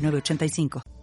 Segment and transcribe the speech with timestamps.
[0.00, 0.99] 8985.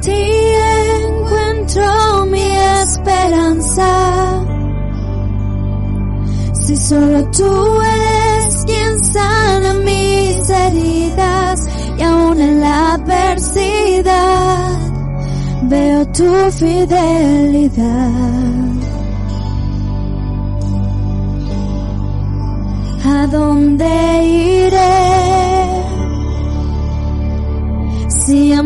[0.00, 0.22] Ti
[1.04, 2.48] encuentro mi
[2.82, 3.90] esperanza.
[6.52, 11.66] Si solo tú eres quien sana mis heridas
[11.98, 14.78] y aún en la adversidad
[15.62, 18.10] veo tu fidelidad.
[23.04, 25.10] ¿A dónde iré?
[28.08, 28.62] Si a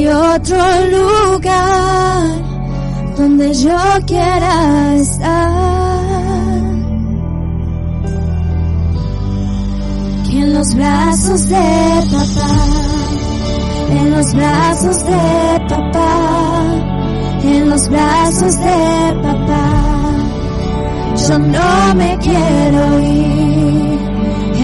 [0.00, 0.56] hay otro
[0.90, 2.22] lugar
[3.16, 5.50] donde yo quiera estar.
[10.30, 12.56] que en los brazos de papá,
[13.90, 16.62] en los brazos de papá,
[17.42, 19.72] en los brazos de papá,
[21.28, 23.98] yo no me quiero ir,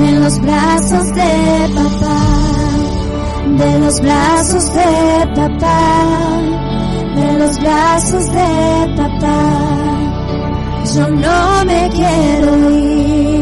[0.02, 2.35] en los brazos de papá,
[3.58, 6.40] de los brazos de papá,
[7.14, 9.66] de los brazos de papá,
[10.94, 13.35] yo no me quiero ir.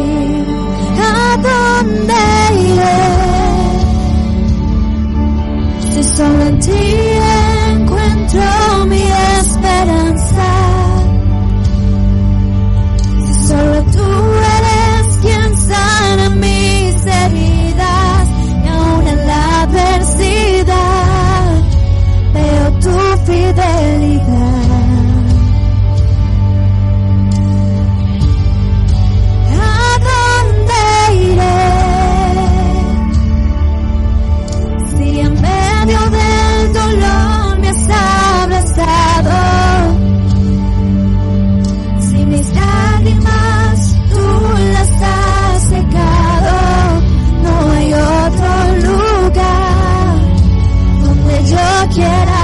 [51.94, 52.44] quiera.